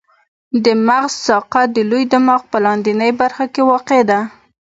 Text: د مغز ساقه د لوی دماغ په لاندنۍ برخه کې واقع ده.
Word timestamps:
د 0.63 0.65
مغز 0.87 1.13
ساقه 1.27 1.61
د 1.75 1.77
لوی 1.89 2.03
دماغ 2.13 2.41
په 2.51 2.57
لاندنۍ 2.65 3.11
برخه 3.21 3.45
کې 3.53 3.61
واقع 3.71 4.01
ده. 4.09 4.19